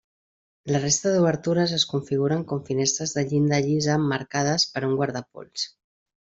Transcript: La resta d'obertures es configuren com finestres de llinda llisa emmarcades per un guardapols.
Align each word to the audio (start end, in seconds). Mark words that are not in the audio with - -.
La 0.75 0.79
resta 0.85 1.11
d'obertures 1.15 1.73
es 1.77 1.85
configuren 1.91 2.41
com 2.53 2.65
finestres 2.71 3.15
de 3.19 3.27
llinda 3.29 3.63
llisa 3.69 3.95
emmarcades 4.01 4.69
per 4.75 4.87
un 4.91 4.99
guardapols. 5.03 5.71